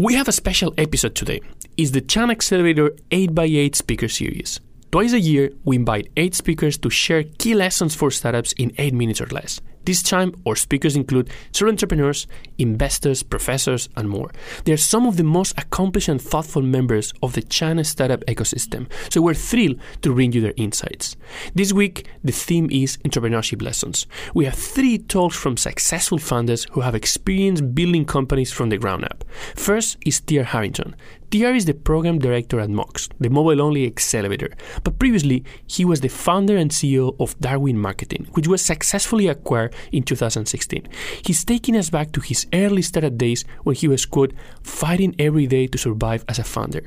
[0.00, 1.42] We have a special episode today.
[1.76, 4.58] It's the China Accelerator 8x8 speaker series.
[4.90, 8.94] Twice a year, we invite eight speakers to share key lessons for startups in eight
[8.94, 9.60] minutes or less.
[9.90, 14.30] This time, our speakers include serial entrepreneurs, investors, professors, and more.
[14.64, 18.86] They are some of the most accomplished and thoughtful members of the China startup ecosystem,
[19.12, 21.16] so we're thrilled to bring you their insights.
[21.56, 24.06] This week, the theme is entrepreneurship lessons.
[24.32, 29.06] We have three talks from successful founders who have experience building companies from the ground
[29.06, 29.24] up.
[29.56, 30.44] First is T.R.
[30.44, 30.94] Harrington.
[31.30, 34.50] TR is the program director at MOX, the mobile only accelerator,
[34.82, 39.72] but previously he was the founder and CEO of Darwin Marketing, which was successfully acquired
[39.92, 40.88] in 2016.
[41.24, 45.46] He's taking us back to his early startup days when he was, quote, fighting every
[45.46, 46.82] day to survive as a founder.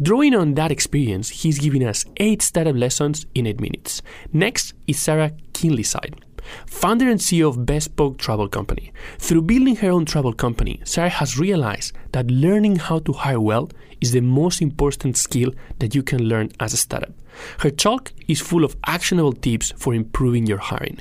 [0.00, 4.02] Drawing on that experience, he's giving us eight startup lessons in eight minutes.
[4.32, 6.14] Next is Sarah Keenlyside
[6.66, 8.92] founder and CEO of Bespoke Travel Company.
[9.18, 13.68] Through building her own travel company, Sarah has realized that learning how to hire well
[14.00, 17.12] is the most important skill that you can learn as a startup.
[17.58, 21.00] Her talk is full of actionable tips for improving your hiring.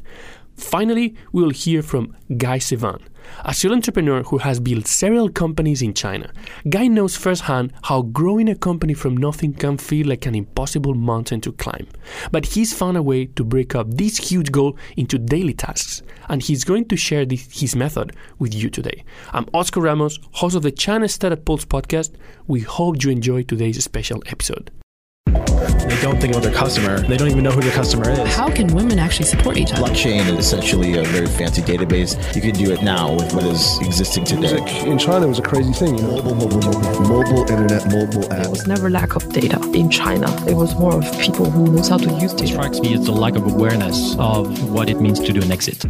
[0.55, 3.01] Finally, we will hear from Guy Sivan,
[3.43, 6.31] a serial entrepreneur who has built several companies in China.
[6.69, 11.41] Guy knows firsthand how growing a company from nothing can feel like an impossible mountain
[11.41, 11.87] to climb.
[12.31, 16.41] But he's found a way to break up this huge goal into daily tasks, and
[16.41, 19.03] he's going to share this, his method with you today.
[19.33, 22.13] I'm Oscar Ramos, host of the China Startup Pulse podcast.
[22.47, 24.71] We hope you enjoy today's special episode.
[25.95, 26.99] They don't think about their customer.
[26.99, 28.35] They don't even know who their customer is.
[28.35, 29.81] How can women actually support each other?
[29.83, 32.11] Blockchain is essentially a very fancy database.
[32.35, 34.57] You can do it now with what is existing today.
[34.85, 35.97] in China, it was a crazy thing.
[35.97, 36.21] You know?
[36.21, 38.49] Mobile, mobile, mobile, mobile internet, mobile There app.
[38.49, 40.27] was never lack of data in China.
[40.45, 42.51] It was more of people who knows how to use data.
[42.51, 45.85] strikes me as the lack of awareness of what it means to do an exit.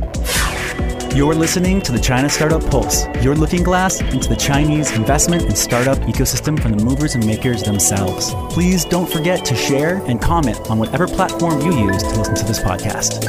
[1.15, 5.57] You're listening to the China Startup Pulse, your looking glass into the Chinese investment and
[5.57, 8.33] startup ecosystem from the movers and makers themselves.
[8.53, 12.43] Please don't forget to share and comment on whatever platform you use to listen to
[12.43, 13.23] this podcast.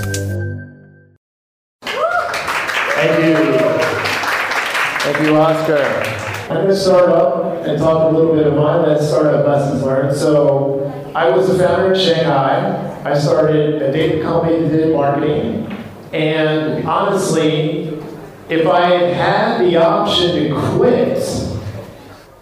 [2.96, 3.36] Thank you.
[5.04, 5.84] Thank you, Oscar.
[6.50, 10.16] I'm going to start up and talk a little bit of my startup lessons learned.
[10.16, 13.00] So, I was a founder in Shanghai.
[13.04, 15.75] I started a data company that did marketing.
[16.12, 17.98] And honestly,
[18.48, 21.22] if I had had the option to quit,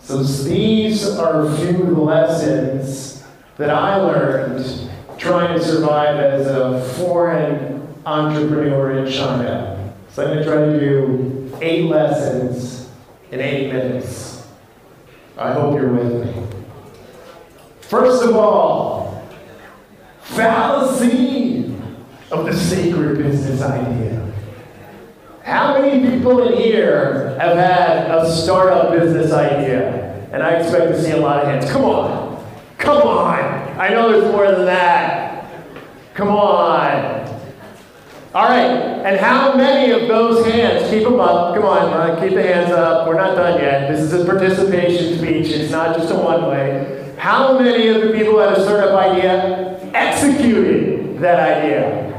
[0.01, 3.25] so these are a few lessons
[3.57, 9.95] that I learned trying to survive as a foreign entrepreneur in China.
[10.11, 12.91] So I'm going to try to do eight lessons
[13.31, 14.47] in eight minutes.
[15.39, 16.47] I hope you're with me.
[17.81, 19.27] First of all,
[20.21, 21.54] fallacy
[22.31, 24.33] of the sacred business idea.
[25.43, 30.03] How many people in here have had a startup business idea?
[30.33, 31.71] And I expect to see a lot of hands.
[31.71, 32.45] Come on.
[32.79, 33.39] Come on.
[33.79, 35.47] I know there's more than that.
[36.15, 37.25] Come on.
[38.35, 39.05] All right.
[39.05, 41.55] And how many of those hands, keep them up.
[41.55, 41.93] Come on.
[41.93, 43.07] uh, keep the hands up.
[43.07, 43.91] We're not done yet.
[43.91, 45.49] This is a participation speech.
[45.49, 47.15] It's not just a one way.
[47.19, 52.14] How many of the people had a startup idea executed that idea?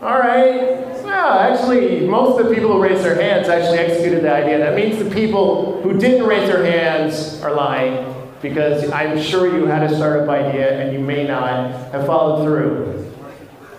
[0.00, 0.78] All right.
[1.02, 4.58] Well, actually, most of the people who raised their hands actually executed the idea.
[4.58, 9.66] That means the people who didn't raise their hands are lying because I'm sure you
[9.66, 13.12] had a startup idea and you may not have followed through.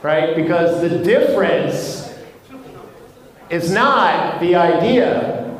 [0.01, 0.35] Right?
[0.35, 2.13] Because the difference
[3.49, 5.57] is not the idea,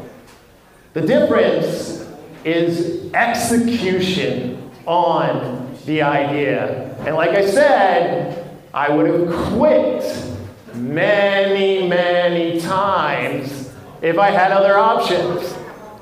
[0.91, 2.05] the difference
[2.43, 6.93] is execution on the idea.
[7.05, 10.28] And like I said, I would have quit
[10.75, 13.71] many, many times
[14.01, 15.55] if I had other options.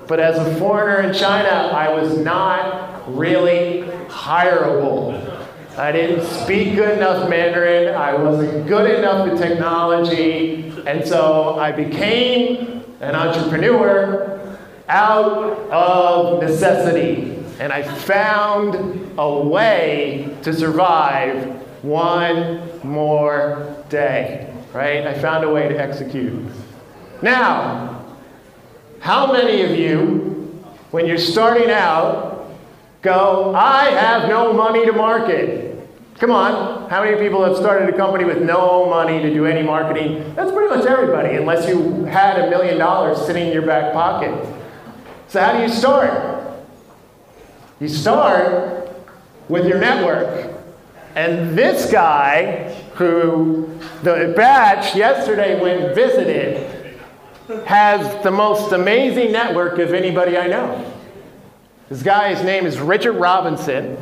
[0.07, 5.37] But as a foreigner in China, I was not really hireable.
[5.77, 11.71] I didn't speak good enough Mandarin, I wasn't good enough at technology, and so I
[11.71, 14.57] became an entrepreneur
[14.89, 17.35] out of necessity.
[17.59, 21.45] And I found a way to survive
[21.83, 25.05] one more day, right?
[25.05, 26.43] I found a way to execute.
[27.21, 28.05] Now,
[28.99, 32.51] how many of you, when you're starting out,
[33.01, 35.67] go, I have no money to market?
[36.19, 39.61] Come on, how many people have started a company with no money to do any
[39.61, 40.33] marketing?
[40.35, 44.33] That's pretty much everybody, unless you had a million dollars sitting in your back pocket.
[45.27, 46.47] So, how do you start?
[47.79, 48.89] You start
[49.47, 50.55] with your network.
[51.15, 53.69] And this guy, who
[54.01, 56.97] the batch yesterday went visited,
[57.65, 60.93] has the most amazing network of anybody I know.
[61.89, 63.97] This guy, his name is Richard Robinson.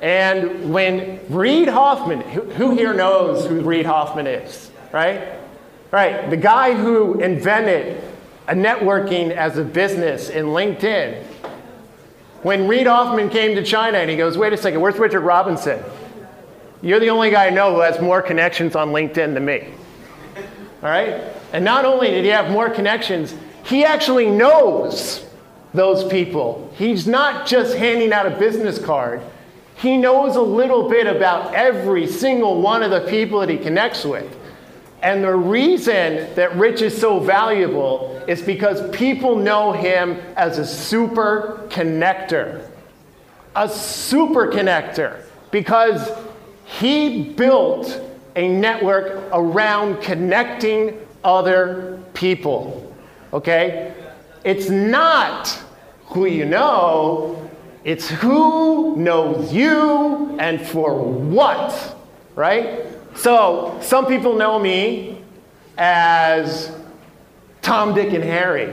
[0.00, 5.38] And when Reid Hoffman, who, who here knows who Reid Hoffman is, right?
[5.90, 8.00] Right, the guy who invented
[8.46, 11.24] a networking as a business in LinkedIn.
[12.42, 15.82] When Reid Hoffman came to China and he goes, wait a second, where's Richard Robinson?
[16.82, 19.68] You're the only guy I know who has more connections on LinkedIn than me.
[20.82, 21.22] All right?
[21.52, 23.34] And not only did he have more connections,
[23.64, 25.26] he actually knows
[25.74, 26.72] those people.
[26.76, 29.20] He's not just handing out a business card.
[29.76, 34.04] He knows a little bit about every single one of the people that he connects
[34.04, 34.36] with.
[35.02, 40.66] And the reason that Rich is so valuable is because people know him as a
[40.66, 42.68] super connector.
[43.56, 45.22] A super connector.
[45.50, 46.10] Because
[46.78, 48.00] he built
[48.36, 52.94] a network around connecting other people.
[53.32, 53.92] Okay?
[54.44, 55.48] It's not
[56.06, 57.50] who you know,
[57.84, 61.96] it's who knows you and for what,
[62.34, 62.86] right?
[63.14, 65.22] So, some people know me
[65.76, 66.74] as
[67.62, 68.72] Tom, Dick, and Harry,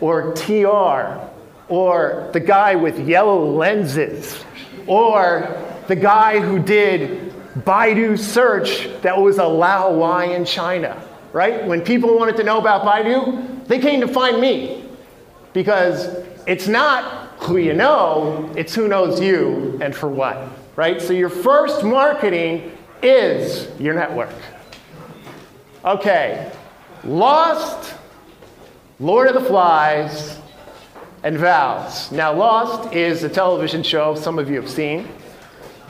[0.00, 1.20] or TR,
[1.68, 4.42] or the guy with yellow lenses,
[4.86, 11.00] or the guy who did Baidu search that was a laowai in China,
[11.32, 11.64] right?
[11.64, 14.84] When people wanted to know about Baidu, they came to find me
[15.52, 21.00] because it's not who you know, it's who knows you and for what, right?
[21.00, 24.34] So your first marketing is your network.
[25.84, 26.50] Okay,
[27.04, 27.94] Lost,
[28.98, 30.38] Lord of the Flies,
[31.22, 32.10] and Vows.
[32.12, 35.08] Now, Lost is a television show some of you have seen.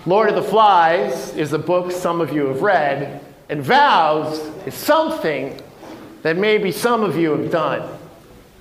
[0.06, 3.20] Lord of the Flies is a book some of you have read.
[3.48, 5.58] And Vows is something
[6.22, 7.88] that maybe some of you have done,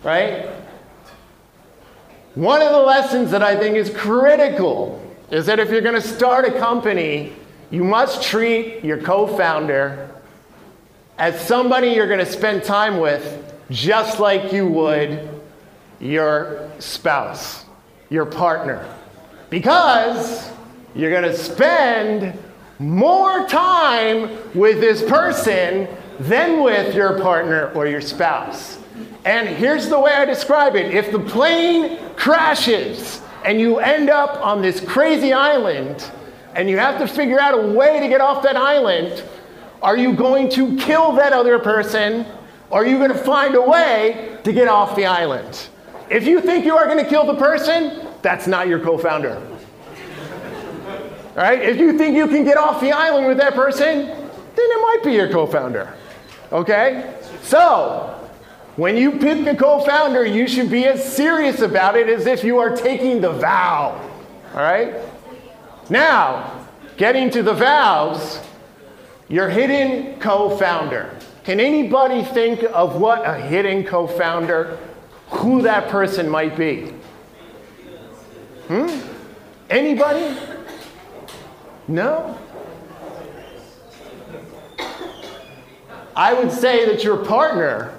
[0.04, 0.50] right?
[2.36, 5.00] One of the lessons that I think is critical
[5.32, 7.34] is that if you're going to start a company,
[7.72, 10.10] you must treat your co founder
[11.18, 15.42] as somebody you're going to spend time with just like you would
[16.00, 17.66] your spouse,
[18.10, 18.86] your partner.
[19.50, 20.52] Because
[20.96, 22.38] you're going to spend
[22.80, 25.88] more time with this person
[26.20, 28.80] than with your partner or your spouse.
[29.26, 34.38] And here's the way I describe it if the plane crashes and you end up
[34.46, 36.12] on this crazy island,
[36.56, 39.24] and you have to figure out a way to get off that island,
[39.82, 42.26] are you going to kill that other person
[42.70, 45.70] or are you going to find a way to get off the island?
[46.10, 49.42] If you think you are going to kill the person, that's not your co founder.
[51.36, 51.62] Right?
[51.62, 54.26] If you think you can get off the island with that person, then
[54.56, 55.94] it might be your co founder.
[56.52, 57.16] Okay?
[57.42, 58.30] So,
[58.76, 62.44] when you pick a co founder, you should be as serious about it as if
[62.44, 64.00] you are taking the vow.
[64.54, 64.96] All right?
[65.90, 68.40] Now, getting to the vows,
[69.28, 71.18] your hidden co founder.
[71.44, 74.78] Can anybody think of what a hidden co founder,
[75.30, 76.94] who that person might be?
[78.68, 78.88] Hmm?
[79.70, 80.38] Anybody?
[81.88, 82.38] No?
[86.16, 87.98] I would say that your partner,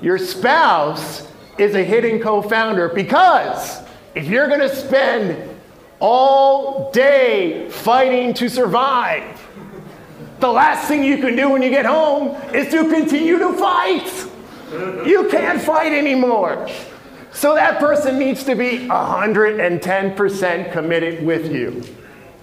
[0.00, 3.80] your spouse, is a hidden co founder because
[4.14, 5.54] if you're going to spend
[6.00, 9.40] all day fighting to survive.
[10.40, 14.28] The last thing you can do when you get home is to continue to fight.
[15.06, 16.68] You can't fight anymore.
[17.32, 21.82] So that person needs to be 110% committed with you.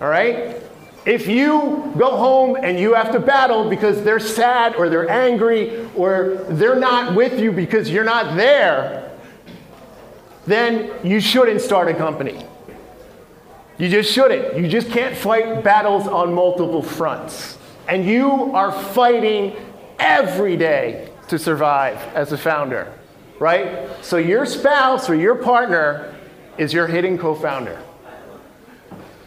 [0.01, 0.57] All right?
[1.05, 5.87] If you go home and you have to battle because they're sad or they're angry
[5.95, 9.11] or they're not with you because you're not there,
[10.45, 12.45] then you shouldn't start a company.
[13.79, 14.57] You just shouldn't.
[14.57, 17.57] You just can't fight battles on multiple fronts.
[17.87, 19.55] And you are fighting
[19.97, 22.93] every day to survive as a founder,
[23.39, 23.89] right?
[24.03, 26.13] So your spouse or your partner
[26.59, 27.81] is your hidden co founder.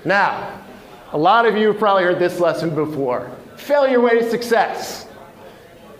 [0.04, 0.63] Now,
[1.14, 5.06] a lot of you have probably heard this lesson before failure way to success.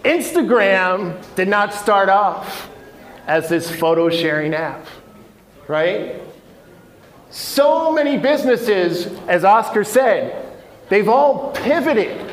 [0.05, 2.69] Instagram did not start off
[3.27, 4.85] as this photo sharing app,
[5.67, 6.21] right?
[7.31, 10.53] So many businesses, as Oscar said,
[10.91, 12.31] they've all pivoted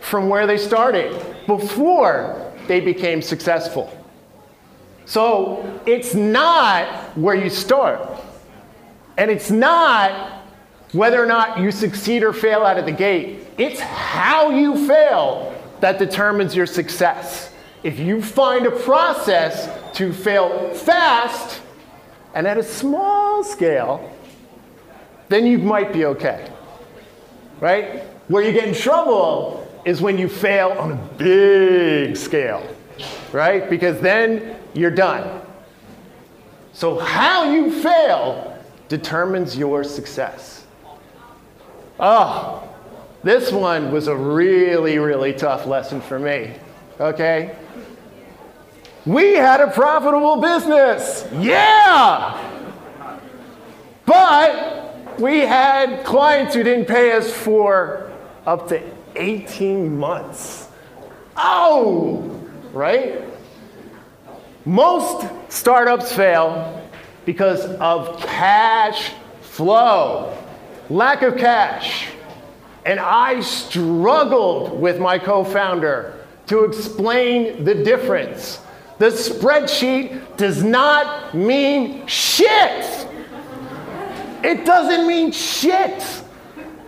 [0.00, 1.14] from where they started
[1.46, 3.96] before they became successful.
[5.04, 8.08] So it's not where you start.
[9.16, 10.41] And it's not
[10.92, 13.46] whether or not you succeed or fail out of the gate.
[13.58, 17.52] It's how you fail that determines your success.
[17.82, 21.60] If you find a process to fail fast,
[22.34, 24.10] and at a small scale,
[25.28, 26.50] then you might be okay.
[27.60, 28.02] Right?
[28.28, 32.66] Where you get in trouble is when you fail on a big scale,
[33.32, 33.68] right?
[33.68, 35.42] Because then you're done.
[36.72, 38.58] So, how you fail
[38.88, 40.61] determines your success.
[42.00, 42.68] Oh,
[43.22, 46.54] this one was a really, really tough lesson for me,
[46.98, 47.56] okay?
[49.06, 52.50] We had a profitable business, yeah!
[54.06, 58.10] But we had clients who didn't pay us for
[58.46, 58.82] up to
[59.16, 60.68] 18 months.
[61.36, 62.40] Oh,
[62.72, 63.22] right?
[64.64, 66.88] Most startups fail
[67.24, 70.36] because of cash flow,
[70.90, 72.08] lack of cash.
[72.84, 78.60] And I struggled with my co founder to explain the difference.
[78.98, 83.08] The spreadsheet does not mean shit.
[84.42, 86.22] It doesn't mean shit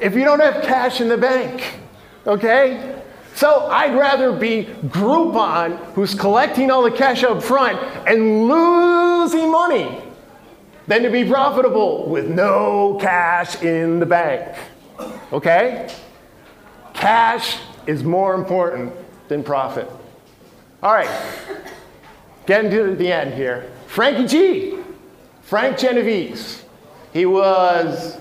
[0.01, 1.79] if you don't have cash in the bank,
[2.27, 3.03] okay?
[3.35, 10.04] So I'd rather be Groupon, who's collecting all the cash up front and losing money,
[10.87, 14.57] than to be profitable with no cash in the bank.
[15.33, 15.93] Okay?
[16.93, 18.93] Cash is more important
[19.29, 19.91] than profit.
[20.83, 21.09] All right,
[22.47, 23.71] getting to the end here.
[23.87, 24.79] Frankie G,
[25.43, 26.63] Frank Genovese.
[27.13, 28.19] He was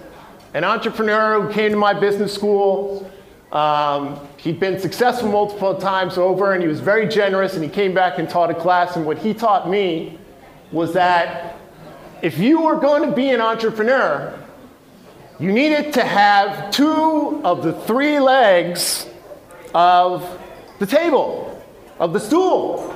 [0.54, 3.12] an entrepreneur who came to my business school.
[3.52, 7.94] Um, he'd been successful multiple times over, and he was very generous, and he came
[7.94, 8.96] back and taught a class.
[8.96, 10.18] And what he taught me
[10.72, 11.60] was that
[12.24, 14.34] if you were going to be an entrepreneur,
[15.40, 19.06] you needed to have two of the three legs
[19.76, 20.40] of
[20.80, 21.62] the table,
[22.00, 22.96] of the stool,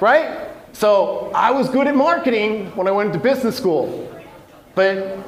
[0.00, 0.48] right?
[0.72, 4.12] So I was good at marketing when I went to business school,
[4.74, 5.18] but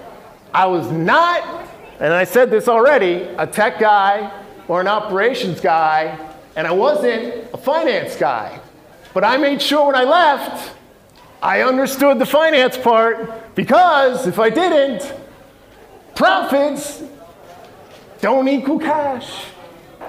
[0.52, 1.68] I was not,
[2.00, 6.18] and I said this already, a tech guy or an operations guy,
[6.56, 8.58] and I wasn't a finance guy.
[9.14, 10.79] But I made sure when I left,
[11.42, 15.14] I understood the finance part because if I didn't,
[16.14, 17.02] profits
[18.20, 19.46] don't equal cash.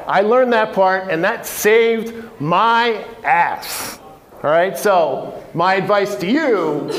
[0.07, 3.99] I learned that part, and that saved my ass.
[4.43, 6.91] All right, so my advice to you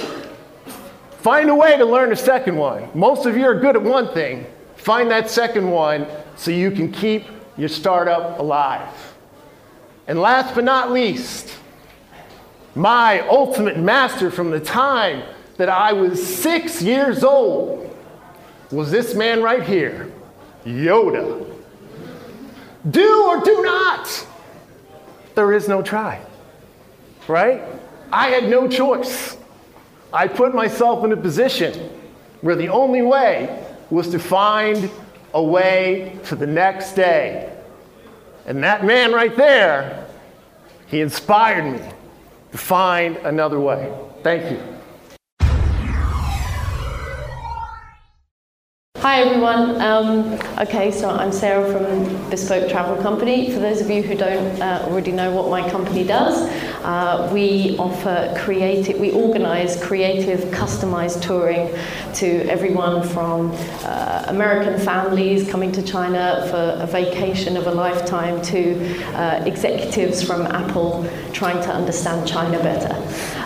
[1.19, 2.89] find a way to learn a second one.
[2.95, 4.47] Most of you are good at one thing.
[4.77, 9.15] Find that second one so you can keep your startup alive.
[10.09, 11.57] And last but not least,
[12.75, 15.23] my ultimate master from the time
[15.57, 17.95] that I was six years old
[18.71, 20.11] was this man right here,
[20.65, 21.49] Yoda.
[22.91, 24.27] Do or do not.
[25.35, 26.25] There is no try,
[27.29, 27.63] right?
[28.11, 29.37] I had no choice.
[30.13, 31.91] I put myself in a position
[32.41, 34.91] where the only way was to find
[35.35, 37.55] a way to the next day.
[38.47, 40.07] And that man right there,
[40.89, 41.81] he inspired me
[42.53, 43.93] find another way.
[44.23, 44.61] Thank you.
[48.99, 49.81] Hi everyone.
[49.81, 53.51] Um, okay, so I'm Sarah from Bespoke Travel Company.
[53.51, 56.49] For those of you who don't uh, already know what my company does,
[56.83, 61.69] uh, we offer creative, we organise creative, customised touring
[62.15, 63.53] to everyone from
[63.85, 68.75] uh, American families coming to China for a vacation of a lifetime to
[69.15, 72.95] uh, executives from Apple trying to understand China better.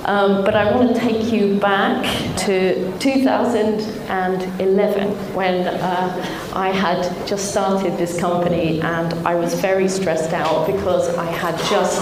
[0.06, 2.04] Um, but I want to take you back
[2.46, 10.32] to 2011 when uh, I had just started this company and I was very stressed
[10.32, 12.00] out because I had just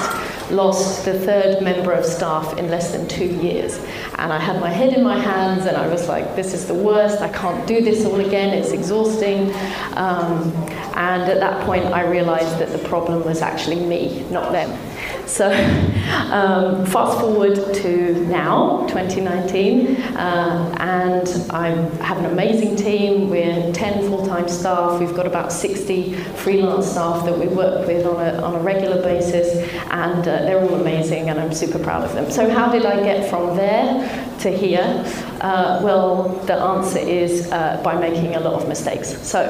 [0.50, 3.78] lost the third member of staff in less than two years.
[4.18, 6.74] And I had my head in my hands and I was like, this is the
[6.74, 9.50] worst, I can't do this all again, it's exhausting.
[9.96, 10.52] Um,
[10.94, 14.78] and at that point, I realized that the problem was actually me, not them.
[15.26, 15.50] So,
[16.30, 21.70] um, fast forward to now, 2019, uh, and I
[22.04, 23.28] have an amazing team.
[23.28, 25.00] We're 10 full time staff.
[25.00, 29.02] We've got about 60 freelance staff that we work with on a, on a regular
[29.02, 32.30] basis, and uh, they're all amazing, and I'm super proud of them.
[32.30, 35.04] So, how did I get from there to here?
[35.40, 39.20] Uh, well, the answer is uh, by making a lot of mistakes.
[39.26, 39.42] So,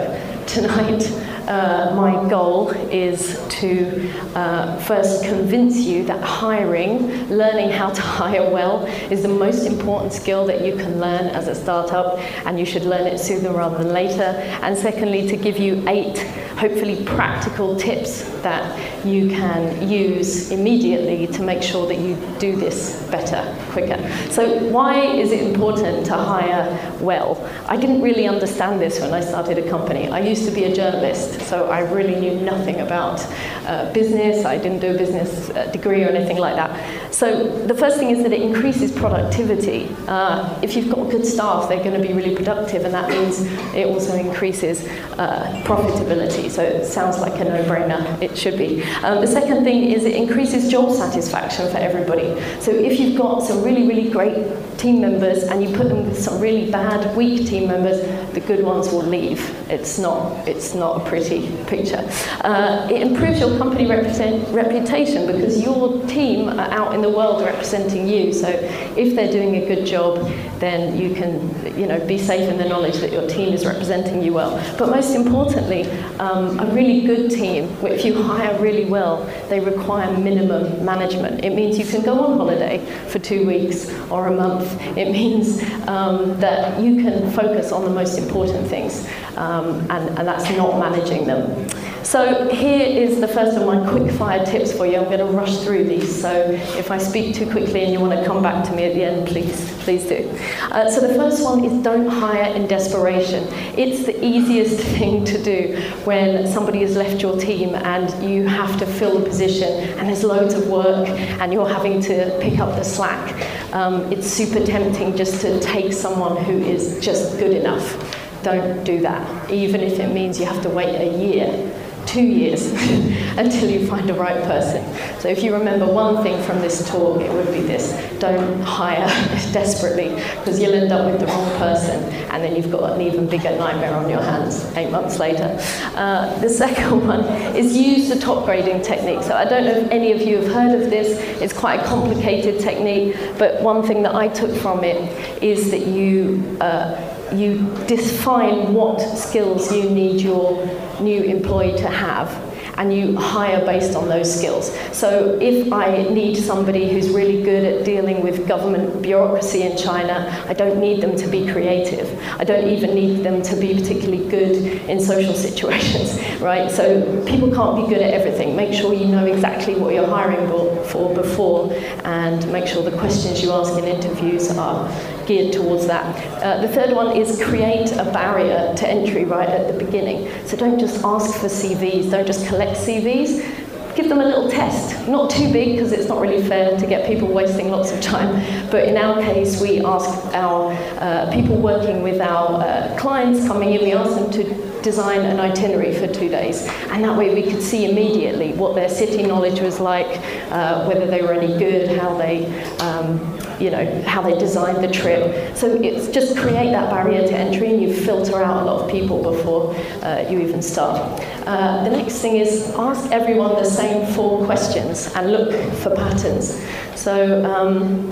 [0.46, 1.02] tonight,
[1.48, 8.50] uh, my goal is to uh, first convince you that hiring, learning how to hire
[8.50, 12.66] well, is the most important skill that you can learn as a startup, and you
[12.66, 14.22] should learn it sooner rather than later.
[14.62, 16.18] And secondly, to give you eight
[16.56, 18.64] hopefully practical tips that
[19.04, 23.98] you can use immediately to make sure that you do this better quicker.
[24.30, 27.38] So, why is it important to hire well?
[27.66, 30.08] I didn't really understand this when I started a company.
[30.08, 33.24] I used to be a journalist, so I really knew nothing about
[33.66, 34.44] uh, business.
[34.44, 37.03] I didn't do a business uh, degree or anything like that.
[37.14, 39.88] So, the first thing is that it increases productivity.
[40.08, 43.42] Uh, if you've got good staff, they're going to be really productive, and that means
[43.72, 44.84] it also increases
[45.16, 46.50] uh, profitability.
[46.50, 48.20] So, it sounds like a no brainer.
[48.20, 48.82] It should be.
[49.04, 52.34] Um, the second thing is it increases job satisfaction for everybody.
[52.60, 54.34] So, if you've got some really, really great
[54.76, 58.00] team members and you put them with some really bad, weak team members,
[58.34, 59.40] the good ones will leave.
[59.70, 62.04] It's not, it's not a pretty picture.
[62.40, 68.08] Uh, it improves your company reputation because your team are out in the world representing
[68.08, 68.32] you.
[68.32, 68.48] So
[68.96, 70.26] if they're doing a good job,
[70.58, 71.32] then you can
[71.78, 74.52] you know, be safe in the knowledge that your team is representing you well.
[74.78, 75.82] But most importantly,
[76.18, 81.44] um, a really good team, if you hire really well, they require minimum management.
[81.44, 84.80] It means you can go on holiday for two weeks or a month.
[84.96, 89.06] It means um, that you can focus on the most important things,
[89.36, 91.68] um, and, and that's not managing them.
[92.04, 94.98] So here is the first of my quick fire tips for you.
[94.98, 98.12] I'm going to rush through these, so if I speak too quickly and you want
[98.12, 100.30] to come back to me at the end, please, please do.
[100.70, 103.48] Uh, so the first one is don't hire in desperation.
[103.78, 108.78] It's the easiest thing to do when somebody has left your team and you have
[108.80, 112.76] to fill the position and there's loads of work and you're having to pick up
[112.76, 113.32] the slack.
[113.72, 118.20] Um, it's super tempting just to take someone who is just good enough.
[118.42, 121.73] Don't do that, even if it means you have to wait a year
[122.14, 122.70] two years
[123.36, 124.80] until you find the right person.
[125.18, 127.90] So if you remember one thing from this talk, it would be this.
[128.20, 129.08] Don't hire
[129.52, 133.26] desperately because you'll end up with the wrong person and then you've got an even
[133.26, 135.58] bigger nightmare on your hands eight months later.
[135.96, 137.24] Uh, the second one
[137.56, 139.24] is use the top grading technique.
[139.24, 141.18] So I don't know if any of you have heard of this.
[141.42, 145.86] It's quite a complicated technique, but one thing that I took from it is that
[145.86, 150.62] you uh, you define what skills you need your
[151.00, 152.28] new employee to have
[152.76, 154.76] and you hire based on those skills.
[154.92, 160.44] So if I need somebody who's really good at dealing with government bureaucracy in China,
[160.48, 162.20] I don't need them to be creative.
[162.38, 164.56] I don't even need them to be particularly good
[164.88, 166.70] in social situations, right?
[166.70, 168.56] So people can't be good at everything.
[168.56, 170.46] Make sure you know exactly what you're hiring
[170.86, 171.72] for before
[172.04, 174.88] and make sure the questions you ask in interviews are
[175.26, 176.42] geared towards that.
[176.42, 180.30] Uh, the third one is create a barrier to entry right at the beginning.
[180.46, 183.62] So don't just ask for CVs, don't just collect CVs.
[183.94, 187.06] Give them a little test, not too big because it's not really fair to get
[187.06, 188.34] people wasting lots of time.
[188.68, 193.72] But in our case, we ask our uh, people working with our uh, clients coming
[193.72, 196.66] in, we ask them to design an itinerary for two days.
[196.90, 201.06] And that way we could see immediately what their city knowledge was like, uh, whether
[201.06, 202.46] they were any good, how they,
[202.80, 203.18] um,
[203.60, 205.56] you know, how they designed the trip.
[205.56, 208.90] So it's just create that barrier to entry and you filter out a lot of
[208.90, 211.20] people before uh, you even start.
[211.46, 216.62] Uh, the next thing is ask everyone the same four questions and look for patterns.
[216.94, 218.10] So um,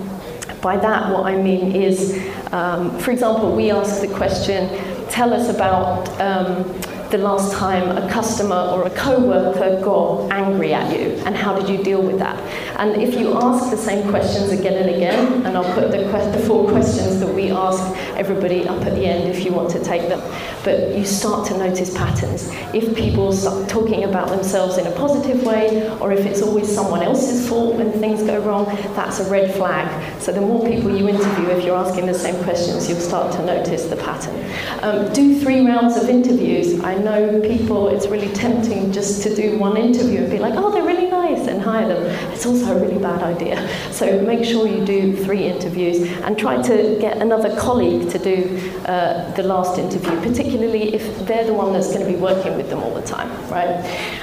[0.61, 4.68] by that, what I mean is, um, for example, we ask the question,
[5.09, 6.64] tell us about um,
[7.12, 11.68] the last time a customer or a co-worker got angry at you and how did
[11.68, 12.38] you deal with that?
[12.81, 16.42] And if you ask the same questions again and again and i'll put the, the
[16.46, 17.83] four questions that we ask
[18.16, 20.20] everybody up at the end if you want to take them.
[20.64, 22.48] But you start to notice patterns.
[22.72, 27.03] If people start talking about themselves in a positive way or if it's always someone
[27.03, 28.64] else's fault when things go wrong
[28.96, 29.87] that's a red flag.
[30.22, 33.44] So the more people you interview if you're asking the same questions you'll start to
[33.44, 34.35] notice the pattern.
[34.83, 36.81] Um, do three rounds of interviews.
[36.83, 40.71] I know people, it's really tempting just to do one interview and be like, oh,
[40.71, 42.05] they're really nice, and hire them.
[42.33, 43.69] It's also a really bad idea.
[43.93, 48.73] So make sure you do three interviews and try to get another colleague to do
[48.87, 52.69] uh, the last interview, particularly if they're the one that's going to be working with
[52.71, 53.83] them all the time, right?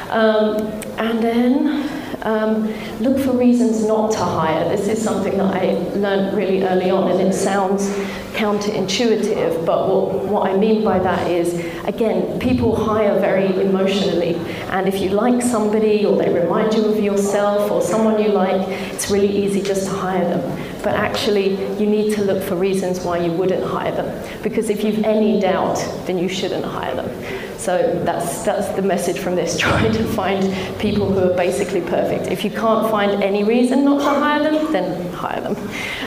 [0.10, 0.58] Um,
[0.98, 2.68] and then um,
[3.00, 4.68] look for reasons not to hire.
[4.70, 7.90] This is something that I learned really early on, and it sounds
[8.34, 11.54] counterintuitive, but what, what I mean by that is,
[11.86, 14.36] again, people hire very emotionally,
[14.70, 18.68] and if you like somebody or they remind you of yourself or someone you like,
[18.94, 20.66] it's really easy just to hire them.
[20.84, 24.84] But actually, you need to look for reasons why you wouldn't hire them, because if
[24.84, 27.49] you've any doubt, then you shouldn't hire them.
[27.60, 30.42] So that's, that's the message from this, trying to find
[30.80, 32.28] people who are basically perfect.
[32.28, 35.58] If you can't find any reason not to hire them, then hire them.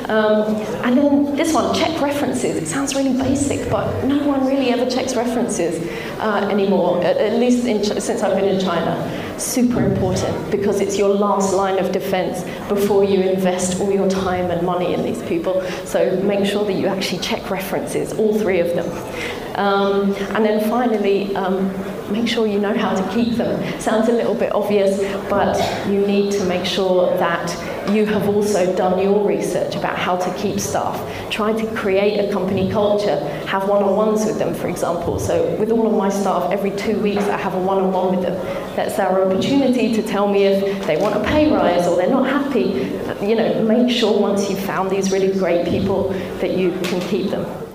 [0.09, 2.57] Um, and then this one, check references.
[2.57, 5.79] It sounds really basic, but no one really ever checks references
[6.21, 9.39] uh, anymore, at, at least in, since I've been in China.
[9.39, 14.51] Super important because it's your last line of defense before you invest all your time
[14.51, 15.63] and money in these people.
[15.85, 19.42] So make sure that you actually check references, all three of them.
[19.57, 21.71] Um, and then finally, um,
[22.13, 23.81] make sure you know how to keep them.
[23.81, 25.57] Sounds a little bit obvious, but
[25.89, 27.51] you need to make sure that
[27.91, 30.97] you have also done your research about how to keep staff.
[31.31, 35.19] Try to create a company culture, have one on ones with them, for example.
[35.19, 38.17] So, with all of my staff, every two weeks I have a one on one
[38.17, 38.35] with them.
[38.77, 42.29] That's our opportunity to tell me if they want a pay rise or they're not
[42.29, 42.91] happy.
[43.27, 46.11] You know, make sure once you've found these really great people
[46.41, 47.72] that you can keep them.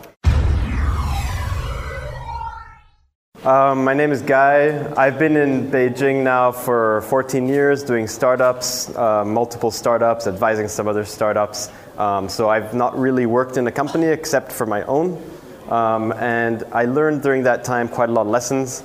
[3.47, 4.93] Um, my name is Guy.
[4.97, 10.85] I've been in Beijing now for 14 years doing startups, uh, multiple startups, advising some
[10.85, 11.71] other startups.
[11.97, 15.23] Um, so I've not really worked in a company except for my own.
[15.69, 18.83] Um, and I learned during that time quite a lot of lessons.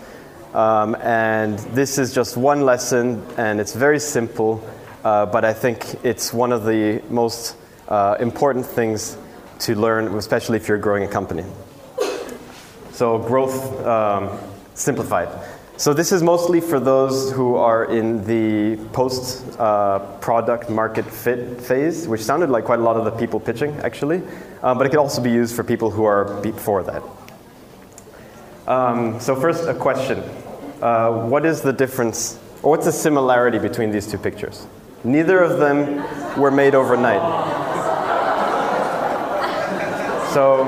[0.54, 4.64] Um, and this is just one lesson, and it's very simple,
[5.02, 7.56] uh, but I think it's one of the most
[7.88, 9.18] uh, important things
[9.58, 11.46] to learn, especially if you're growing a company.
[12.92, 14.38] So, growth um,
[14.74, 15.28] simplified.
[15.76, 21.60] So this is mostly for those who are in the post uh, product market fit
[21.60, 24.22] phase, which sounded like quite a lot of the people pitching actually,
[24.62, 27.02] uh, but it could also be used for people who are before that.
[28.68, 30.18] Um, so first, a question:
[30.80, 34.66] uh, What is the difference, or what's the similarity between these two pictures?
[35.04, 36.04] Neither of them
[36.38, 37.22] were made overnight.
[40.32, 40.64] So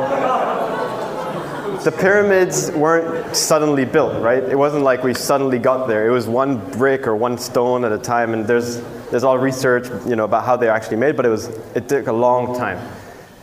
[1.84, 4.44] the pyramids weren't suddenly built, right?
[4.44, 6.08] It wasn't like we suddenly got there.
[6.08, 8.82] It was one brick or one stone at a time, and there's
[9.12, 12.08] there's all research, you know, about how they're actually made, but it was it took
[12.08, 12.80] a long time.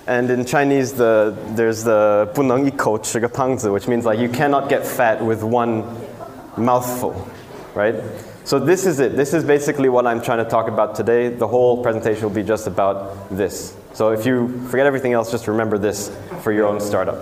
[0.07, 5.43] And in Chinese, the there's the 不能一口吃个胖子, which means like you cannot get fat with
[5.43, 5.83] one
[6.57, 7.15] mouthful,
[7.75, 7.95] right?
[8.45, 9.17] So this is it.
[9.17, 11.31] This is basically what I'm trying to talk about today.
[11.31, 13.75] The whole presentation will be just about this.
[13.93, 17.19] So if you forget everything else, just remember this for your own startup.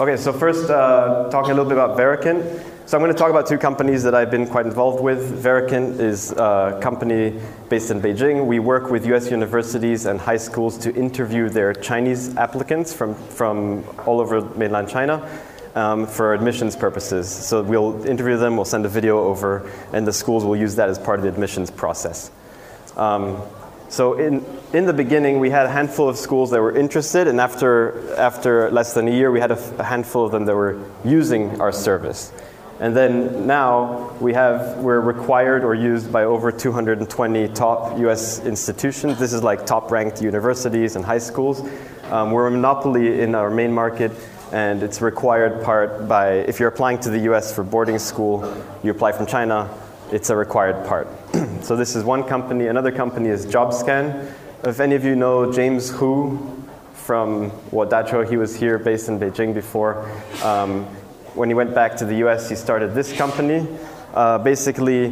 [0.00, 2.42] Okay, so first, uh, talking a little bit about Vericant.
[2.86, 5.22] So I'm going to talk about two companies that I've been quite involved with.
[5.42, 8.46] Vericant is a company based in Beijing.
[8.46, 13.84] We work with US universities and high schools to interview their Chinese applicants from, from
[14.06, 15.28] all over mainland China
[15.74, 17.28] um, for admissions purposes.
[17.28, 20.88] So we'll interview them, we'll send a video over, and the schools will use that
[20.88, 22.30] as part of the admissions process.
[22.96, 23.42] Um,
[23.92, 27.38] so in, in the beginning, we had a handful of schools that were interested, and
[27.38, 31.60] after, after less than a year, we had a, handful of them that were using
[31.60, 32.32] our service.
[32.80, 39.18] And then now we have, we're required or used by over 220 top US institutions.
[39.18, 41.60] This is like top ranked universities and high schools.
[42.04, 44.12] Um, we're a monopoly in our main market,
[44.52, 48.90] and it's required part by, if you're applying to the US for boarding school, you
[48.90, 49.68] apply from China,
[50.10, 51.08] it's a required part.
[51.62, 52.66] so this is one company.
[52.66, 54.32] Another company is JobScan.
[54.64, 56.62] If any of you know James Hu
[56.94, 60.08] from Wadacho, he was here based in Beijing before.
[60.42, 60.84] Um,
[61.34, 63.66] when he went back to the US, he started this company.
[64.14, 65.10] Uh, basically,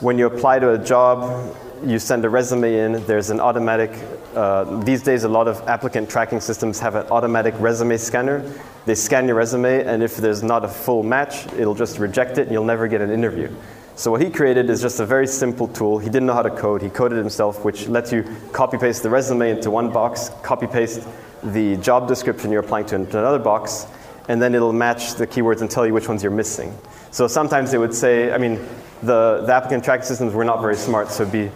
[0.00, 3.92] when you apply to a job, you send a resume in, there's an automatic,
[4.34, 8.42] uh, these days a lot of applicant tracking systems have an automatic resume scanner.
[8.84, 12.42] They scan your resume, and if there's not a full match, it'll just reject it,
[12.42, 13.54] and you'll never get an interview.
[13.98, 15.98] So what he created is just a very simple tool.
[15.98, 16.82] He didn't know how to code.
[16.82, 21.02] He coded himself, which lets you copy paste the resume into one box, copy paste
[21.42, 23.88] the job description you're applying to into another box,
[24.28, 26.72] and then it'll match the keywords and tell you which ones you're missing.
[27.10, 28.64] So sometimes it would say, I mean,
[29.02, 31.50] the, the applicant tracking systems were not very smart, so it'd be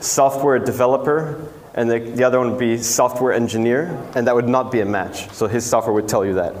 [0.00, 4.72] software developer, and the, the other one would be software engineer, and that would not
[4.72, 5.28] be a match.
[5.32, 6.54] So his software would tell you that.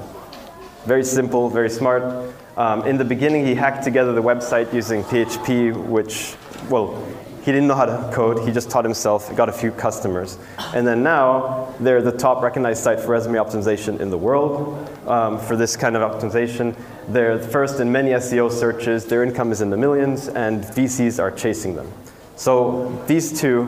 [0.86, 2.34] Very simple, very smart.
[2.56, 6.34] Um, in the beginning, he hacked together the website using PHP, which,
[6.68, 7.06] well,
[7.44, 8.46] he didn't know how to code.
[8.46, 10.38] He just taught himself, got a few customers.
[10.74, 15.38] And then now, they're the top recognized site for resume optimization in the world um,
[15.38, 16.76] for this kind of optimization.
[17.08, 19.04] They're first in many SEO searches.
[19.06, 21.90] Their income is in the millions, and VCs are chasing them.
[22.36, 23.64] So these two,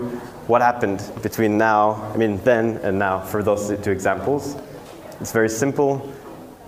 [0.47, 4.57] what happened between now, I mean, then and now, for those two examples?
[5.21, 6.13] It's very simple.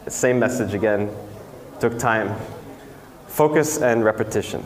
[0.09, 1.11] Same message again
[1.81, 2.35] took time,
[3.27, 4.65] focus and repetition.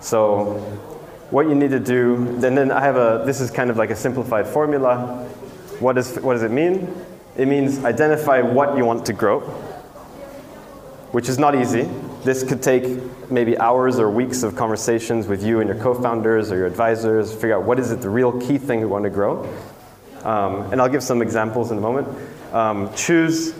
[0.00, 0.58] So
[1.30, 3.90] what you need to do, and then I have a, this is kind of like
[3.90, 5.24] a simplified formula.
[5.80, 6.92] What, is, what does it mean?
[7.36, 9.40] It means identify what you want to grow,
[11.12, 11.88] which is not easy.
[12.24, 12.98] This could take
[13.30, 17.56] maybe hours or weeks of conversations with you and your co-founders or your advisors, figure
[17.56, 19.42] out what is it the real key thing you want to grow.
[20.24, 22.08] Um, and I'll give some examples in a moment.
[22.52, 23.54] Um, choose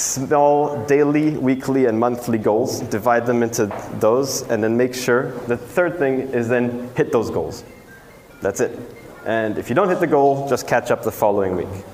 [0.00, 3.66] small daily, weekly, and monthly goals, divide them into
[3.98, 5.32] those, and then make sure.
[5.46, 7.64] The third thing is then hit those goals.
[8.40, 8.78] That's it.
[9.26, 11.84] And if you don't hit the goal, just catch up the following week.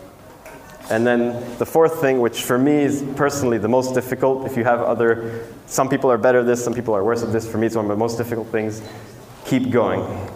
[0.89, 4.63] And then the fourth thing, which for me is personally the most difficult, if you
[4.63, 7.51] have other, some people are better at this, some people are worse at this.
[7.51, 8.81] For me, it's one of the most difficult things.
[9.47, 10.31] Keep going.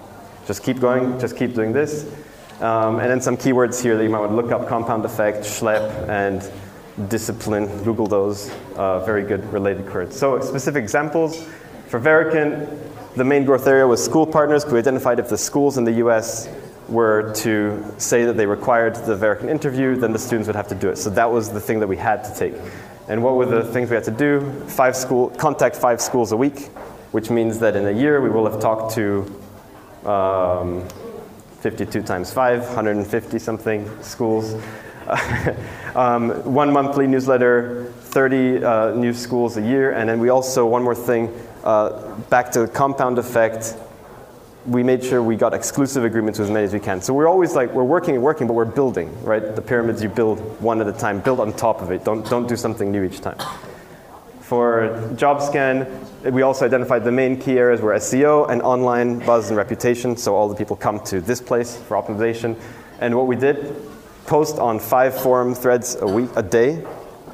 [0.46, 2.12] Just keep going, just keep doing this.
[2.61, 5.44] Um, and then some keywords here that you might want to look up compound effect,
[5.44, 6.42] schlep, and
[7.08, 7.66] discipline.
[7.84, 8.50] Google those.
[8.76, 10.18] Uh, very good related words.
[10.18, 11.46] So, specific examples.
[11.88, 12.68] For Vericant,
[13.16, 14.64] the main growth area was school partners.
[14.66, 16.48] We identified if the schools in the US
[16.88, 20.74] were to say that they required the Vericant interview, then the students would have to
[20.74, 20.96] do it.
[20.96, 22.54] So that was the thing that we had to take.
[23.08, 24.50] And what were the things we had to do?
[24.68, 26.66] Five school, contact five schools a week,
[27.12, 29.22] which means that in a year we will have talked to
[30.04, 30.86] um,
[31.60, 34.54] 52 times 5, 150 something schools.
[35.94, 40.82] um, one monthly newsletter, 30 uh, new schools a year, and then we also, one
[40.82, 41.32] more thing,
[41.64, 43.74] uh, back to the compound effect,
[44.66, 47.00] we made sure we got exclusive agreements with as many as we can.
[47.00, 49.54] So we're always like, we're working and working, but we're building, right?
[49.54, 52.04] The pyramids you build one at a time, build on top of it.
[52.04, 53.38] Don't, don't do something new each time.
[54.40, 59.56] For JobScan, we also identified the main key areas were SEO and online buzz and
[59.56, 60.16] reputation.
[60.16, 62.56] So all the people come to this place for optimization.
[63.00, 63.74] And what we did,
[64.26, 66.76] post on five forum threads a week, a day.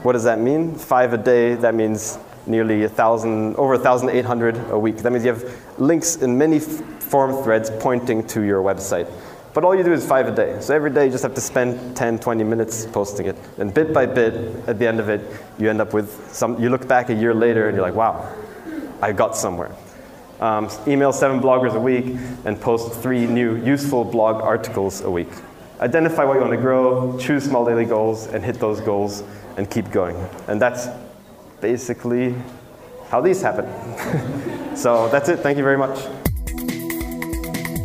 [0.02, 0.74] What does that mean?
[0.74, 4.98] Five a day, that means nearly a thousand, over 1,800 a week.
[4.98, 9.10] That means you have links in many forum threads pointing to your website.
[9.52, 10.60] But all you do is five a day.
[10.60, 13.36] So every day you just have to spend 10, 20 minutes posting it.
[13.56, 14.34] And bit by bit,
[14.68, 15.22] at the end of it,
[15.58, 18.34] you end up with some, you look back a year later and you're like, wow,
[19.00, 19.74] I got somewhere.
[20.40, 25.30] Um, email seven bloggers a week and post three new useful blog articles a week.
[25.80, 29.22] Identify what you want to grow, choose small daily goals, and hit those goals
[29.58, 30.16] and keep going.
[30.48, 30.88] And that's
[31.60, 32.34] basically
[33.10, 33.66] how these happen.
[34.76, 35.40] so that's it.
[35.40, 35.98] Thank you very much.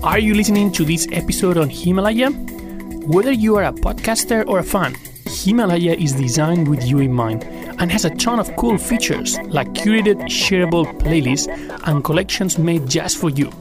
[0.03, 2.31] Are you listening to this episode on Himalaya?
[2.31, 4.95] Whether you are a podcaster or a fan,
[5.27, 7.43] Himalaya is designed with you in mind
[7.79, 11.47] and has a ton of cool features like curated, shareable playlists
[11.87, 13.51] and collections made just for you,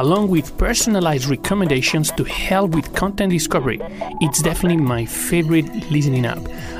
[0.00, 3.78] along with personalized recommendations to help with content discovery.
[4.22, 6.38] It's definitely my favorite listening app,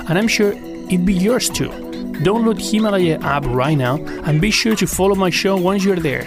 [0.08, 1.68] and I'm sure it'd be yours too.
[2.24, 6.26] Download Himalaya app right now and be sure to follow my show once you're there.